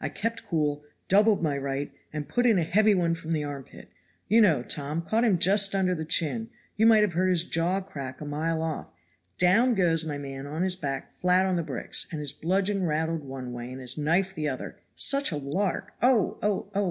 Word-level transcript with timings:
I 0.00 0.08
kept 0.08 0.46
cool, 0.46 0.82
doubled 1.08 1.42
my 1.42 1.58
right, 1.58 1.92
and 2.10 2.26
put 2.26 2.46
in 2.46 2.58
a 2.58 2.62
heavy 2.62 2.94
one 2.94 3.14
from 3.14 3.32
the 3.32 3.44
armpit; 3.44 3.90
you 4.26 4.40
know, 4.40 4.62
Tom; 4.62 5.02
caught 5.02 5.24
him 5.24 5.36
just 5.38 5.74
under 5.74 5.94
the 5.94 6.06
chin, 6.06 6.48
you 6.78 6.86
might 6.86 7.02
have 7.02 7.12
heard 7.12 7.28
his 7.28 7.44
jaw 7.44 7.82
crack 7.82 8.22
a 8.22 8.24
mile 8.24 8.62
off; 8.62 8.86
down 9.36 9.74
goes 9.74 10.06
my 10.06 10.16
man 10.16 10.46
on 10.46 10.62
his 10.62 10.74
back 10.74 11.12
flat 11.12 11.44
on 11.44 11.56
the 11.56 11.62
bricks, 11.62 12.06
and 12.10 12.18
his 12.20 12.32
bludgeon 12.32 12.86
rattled 12.86 13.24
one 13.24 13.52
way 13.52 13.70
and 13.70 13.82
his 13.82 13.98
knife 13.98 14.34
the 14.34 14.48
other 14.48 14.78
such 14.96 15.32
a 15.32 15.36
lark. 15.36 15.92
Oh! 16.00 16.38
oh! 16.42 16.70
oh! 16.74 16.86